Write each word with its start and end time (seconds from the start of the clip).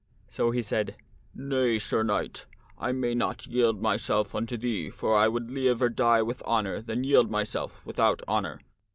So 0.29 0.49
he 0.49 0.63
said," 0.63 0.95
Nay, 1.51 1.77
Sir 1.77 2.01
Knight, 2.01 2.47
I 2.79 2.91
may 2.91 3.13
not 3.13 3.45
yield 3.45 3.83
myself 3.83 4.33
unto 4.33 4.57
thee 4.57 4.89
for 4.89 5.15
I 5.15 5.27
would 5.27 5.51
liever 5.51 5.89
die 5.89 6.23
with 6.23 6.41
honor 6.43 6.81
than 6.81 7.03
yield 7.03 7.29
myself 7.29 7.85
without 7.85 8.23
honor. 8.27 8.57